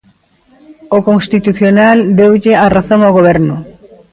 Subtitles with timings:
[0.97, 3.55] O Constitucional deulle a razón ao Goberno.